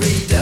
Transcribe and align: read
read 0.00 0.37